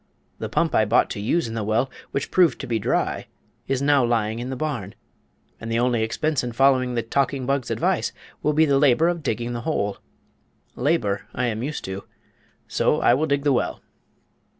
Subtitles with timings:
[0.39, 3.27] The pump I bought to use in the well which proved to be dry
[3.67, 4.95] is now lying in the barn,
[5.59, 8.11] and the only expense in following the talking bug's advice
[8.41, 9.99] will be the labor of digging the hole.
[10.75, 12.05] Labor I am used to;
[12.67, 13.83] so I will dig the well."